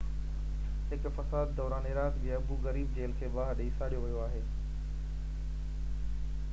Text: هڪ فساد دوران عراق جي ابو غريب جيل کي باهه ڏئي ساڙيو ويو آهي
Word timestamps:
هڪ 0.93 1.09
فساد 1.17 1.51
دوران 1.59 1.85
عراق 1.89 2.17
جي 2.23 2.31
ابو 2.37 2.57
غريب 2.63 2.97
جيل 2.99 3.13
کي 3.19 3.29
باهه 3.35 3.57
ڏئي 3.61 3.69
ساڙيو 3.81 4.01
ويو 4.07 4.23
آهي 4.23 4.41